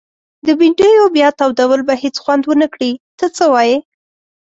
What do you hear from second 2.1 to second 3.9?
خوند ونکړي ته څه وايي؟